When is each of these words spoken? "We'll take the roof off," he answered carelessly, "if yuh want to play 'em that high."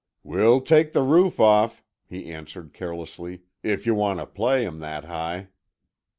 "We'll 0.23 0.61
take 0.61 0.93
the 0.93 1.03
roof 1.03 1.39
off," 1.39 1.83
he 2.07 2.31
answered 2.33 2.73
carelessly, 2.73 3.43
"if 3.61 3.85
yuh 3.85 3.93
want 3.93 4.19
to 4.19 4.25
play 4.25 4.65
'em 4.65 4.79
that 4.79 5.03
high." 5.03 5.49